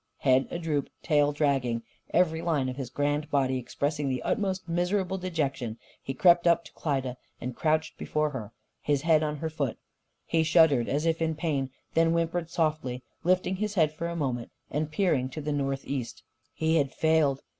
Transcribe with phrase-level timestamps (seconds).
[0.17, 5.19] Head a droop, tail dragging, every line of his grand body expressing the utmost miserable
[5.19, 8.51] dejection, he crept up to Klyda and crouched before her,
[8.81, 9.77] his head on her foot.
[10.25, 14.15] He shuddered, as if in pain; and then whimpered softly, lifting his head for a
[14.15, 16.23] moment and peering to the northeast.
[16.51, 17.43] He had failed.